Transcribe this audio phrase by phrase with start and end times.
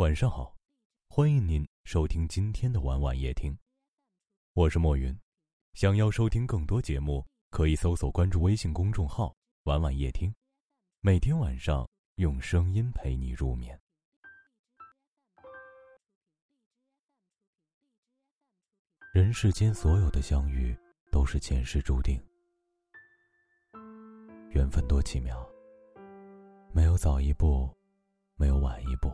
[0.00, 0.56] 晚上好，
[1.10, 3.54] 欢迎您收听今天的晚晚夜听，
[4.54, 5.14] 我是莫云。
[5.74, 10.34] 想要收听更多节目，可以搜索关注微信公众号“晚晚夜听”，
[11.02, 13.78] 每天晚上用声音陪你入眠。
[19.12, 20.74] 人世间所有的相遇，
[21.12, 22.18] 都是前世注定。
[24.52, 25.46] 缘分多奇妙，
[26.72, 27.68] 没有早一步，
[28.36, 29.12] 没有晚一步。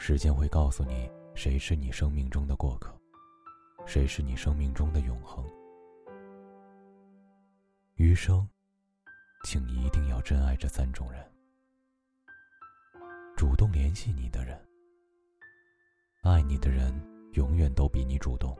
[0.00, 2.96] 时间会告诉你，谁是你生命中的过客，
[3.84, 5.44] 谁是你生命中的永恒。
[7.96, 8.48] 余生，
[9.44, 11.20] 请一定要珍爱这三种人：
[13.36, 14.56] 主动联系你的人，
[16.22, 16.94] 爱你的人
[17.32, 18.56] 永远都比你主动，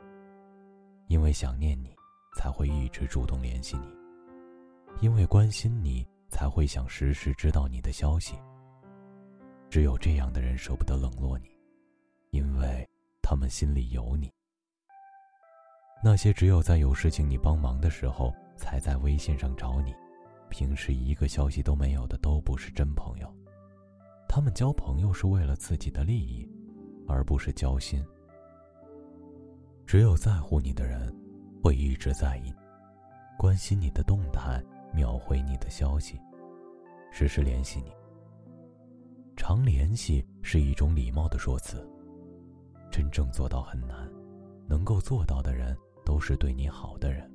[1.07, 1.97] 因为想念你，
[2.37, 3.87] 才会一直主动联系你；
[5.01, 8.34] 因为关心你，才会想时时知道你的消息。
[9.71, 11.49] 只有这样的人舍不得冷落你，
[12.31, 12.89] 因为
[13.21, 14.33] 他们心里有你。
[16.03, 19.95] 那些只有在有事情你帮忙的时候才在微信上找你，
[20.48, 23.34] 平时一个消息都没有的，都不是真朋友。
[24.29, 26.48] 他们交朋友是为了自己的利益，
[27.07, 28.05] 而不是交心。
[29.87, 31.14] 只有在乎你的人，
[31.62, 32.55] 会一直在意，
[33.37, 34.62] 关心你的动态，
[34.95, 36.19] 秒回你的消息，
[37.11, 37.92] 时时联系你。
[39.39, 41.89] 常联系是一种礼貌的说辞，
[42.91, 43.97] 真正做到很难，
[44.67, 47.33] 能够做到的人都是对你好的人。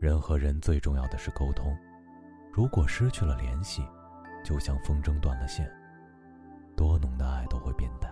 [0.00, 1.76] 人和人最重要的是沟通，
[2.50, 3.86] 如果失去了联系，
[4.42, 5.70] 就像风筝断了线，
[6.74, 8.10] 多浓的爱都会变淡。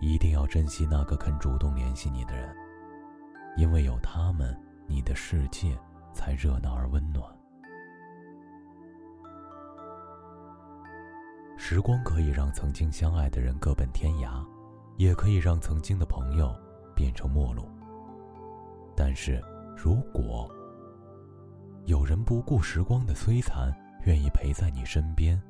[0.00, 2.52] 一定要珍惜那个肯主动联系你的人，
[3.56, 5.78] 因为有他们，你的世界
[6.12, 7.24] 才热闹而温暖。
[11.72, 14.46] 时光可以让曾经相爱的人各奔天涯，
[14.98, 16.54] 也可以让曾经的朋友
[16.94, 17.66] 变成陌路。
[18.94, 19.42] 但是，
[19.74, 20.46] 如果
[21.86, 23.72] 有人不顾时光的摧残，
[24.04, 25.40] 愿意陪在你身边，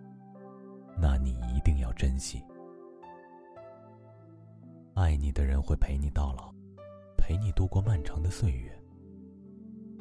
[0.96, 2.40] 那你一定要珍惜。
[4.94, 6.54] 爱你的人会陪你到老，
[7.18, 8.72] 陪你度过漫长的岁月。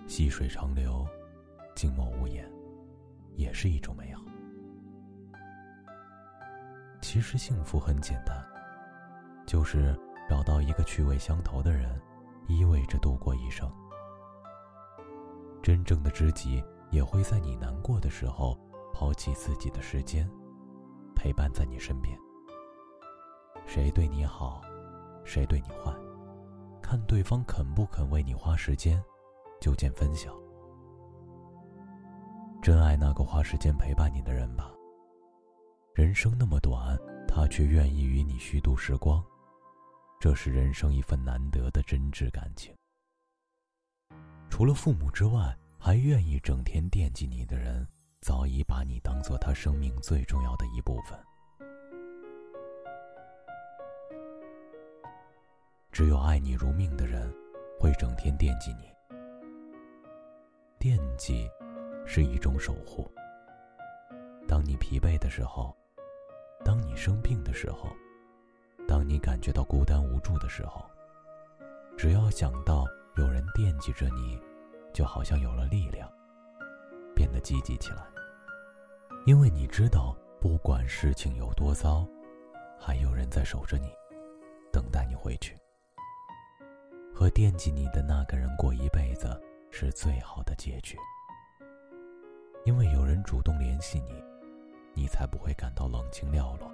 [0.06, 1.04] 细水长流，
[1.74, 2.48] 静默无言，
[3.34, 4.22] 也是一种美好。
[7.12, 8.42] 其实幸福很简单，
[9.46, 9.94] 就是
[10.30, 12.02] 找到一个趣味相投的人，
[12.48, 13.70] 依偎着度过一生。
[15.62, 18.58] 真正的知己也会在你难过的时候，
[18.94, 20.26] 抛弃自己的时间，
[21.14, 22.18] 陪伴在你身边。
[23.66, 24.62] 谁对你好，
[25.26, 25.94] 谁对你坏，
[26.82, 29.04] 看对方肯不肯为你花时间，
[29.60, 30.34] 就见分晓。
[32.62, 34.72] 真爱那个花时间陪伴你的人吧。
[35.94, 36.98] 人生那么短，
[37.28, 39.22] 他却愿意与你虚度时光，
[40.22, 42.74] 这是人生一份难得的真挚感情。
[44.50, 47.86] 除了父母之外，还愿意整天惦记你的人，
[48.22, 51.20] 早已把你当做他生命最重要的一部分。
[55.92, 57.30] 只有爱你如命的人，
[57.78, 58.90] 会整天惦记你。
[60.80, 61.50] 惦记，
[62.06, 63.12] 是一种守护。
[64.52, 65.74] 当你疲惫的时候。
[66.64, 67.90] 当你生病的时候，
[68.86, 70.84] 当你感觉到孤单无助的时候，
[71.98, 72.86] 只要想到
[73.16, 74.38] 有人惦记着你，
[74.94, 76.12] 就好像有了力量，
[77.16, 78.06] 变得积极起来。
[79.26, 82.06] 因为你知道，不管事情有多糟，
[82.78, 83.90] 还有人在守着你，
[84.70, 85.58] 等待你回去。
[87.16, 89.42] 和惦记你的那个人过一辈子，
[89.72, 90.98] 是最好的结局。
[92.66, 94.21] 因为有人主动联系你。
[95.02, 96.72] 你才不会感到冷清寥落，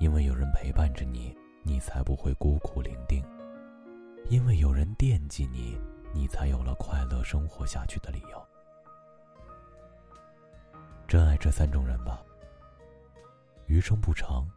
[0.00, 3.22] 因为有人陪伴着你，你才不会孤苦伶仃；
[4.30, 5.78] 因为有人惦记你，
[6.14, 8.42] 你才有了快乐生活下去的理由。
[11.06, 12.24] 真爱这三种人吧，
[13.66, 14.48] 余生不长，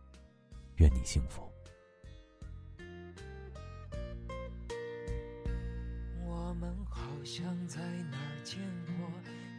[0.77, 1.51] 愿你幸福。
[6.25, 8.61] 我们好像在哪儿见
[8.97, 9.09] 过，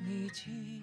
[0.02, 0.82] 你记？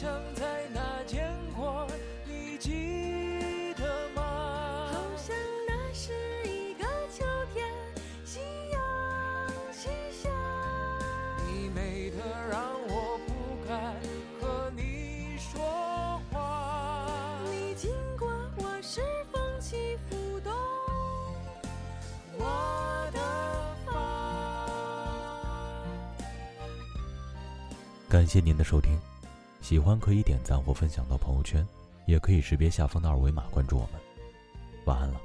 [0.00, 1.86] 像在哪见过，
[2.24, 4.88] 你记得吗？
[4.90, 5.36] 好像
[5.68, 6.14] 那是
[6.48, 7.68] 一个秋天，
[8.24, 8.40] 夕
[8.72, 8.80] 阳
[9.70, 10.30] 西下。
[11.46, 12.16] 你美得
[12.48, 13.94] 让我不敢
[14.40, 17.38] 和你说话。
[17.44, 18.26] 你经过
[18.56, 20.50] 我是风起拂动
[22.38, 23.20] 我的
[23.84, 23.92] 发。
[28.08, 28.98] 感谢您的收听，
[29.70, 31.64] 喜欢可以点赞或分享到朋友圈，
[32.04, 34.00] 也可以识别下方的二维码关注我们。
[34.84, 35.20] 晚安了。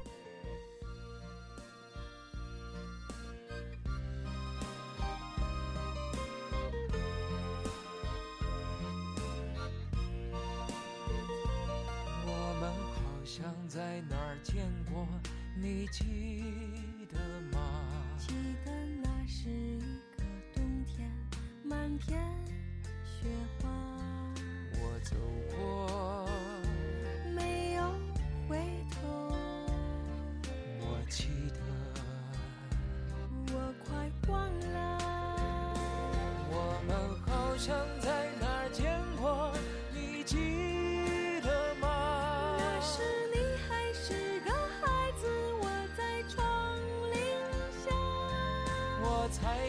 [12.27, 14.63] 我们好像在哪儿见
[14.94, 15.07] 过，
[15.59, 16.34] 你记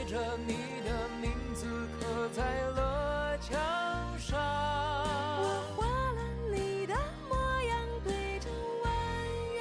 [0.07, 0.17] 着
[0.47, 0.55] 你
[0.85, 1.67] 的名字
[1.99, 2.43] 刻在
[2.77, 3.59] 了墙
[4.17, 4.39] 上。
[4.39, 5.45] 我
[5.75, 6.23] 画了
[6.55, 6.95] 你的
[7.29, 8.49] 模样，对着
[8.85, 8.93] 弯
[9.55, 9.61] 月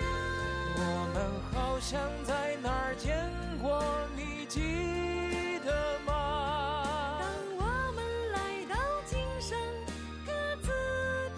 [0.00, 0.04] 亮。
[0.76, 0.80] 我
[1.14, 1.16] 们
[1.52, 3.30] 好像在哪儿见
[3.62, 3.80] 过，
[4.16, 7.28] 你记得吗当？
[7.56, 7.62] 我
[7.94, 7.98] 们
[8.32, 8.38] 来
[8.68, 8.74] 到
[9.06, 9.56] 今生，
[10.26, 10.32] 各
[10.62, 10.72] 自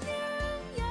[0.00, 0.08] 天
[0.78, 0.82] 涯。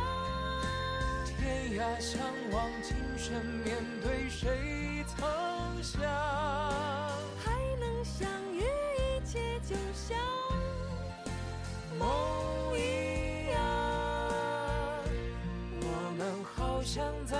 [1.39, 2.21] 天涯相
[2.51, 3.33] 望，今生
[3.65, 6.60] 面对谁曾想？
[9.71, 10.19] 就像
[11.97, 12.05] 梦
[12.77, 13.57] 一样，
[15.79, 15.85] 我
[16.17, 17.37] 们好像在